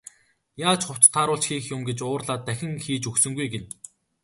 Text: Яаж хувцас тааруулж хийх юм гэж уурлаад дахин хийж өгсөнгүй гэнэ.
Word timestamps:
Яаж 0.67 0.81
хувцас 0.85 1.11
тааруулж 1.13 1.43
хийх 1.47 1.65
юм 1.75 1.81
гэж 1.87 1.97
уурлаад 2.01 2.41
дахин 2.47 2.73
хийж 2.85 3.03
өгсөнгүй 3.11 3.47
гэнэ. 3.51 3.67